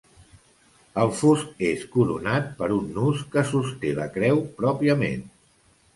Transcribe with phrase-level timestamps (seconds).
[1.01, 5.29] El fust és coronat per un nus que sosté la creu pròpiament.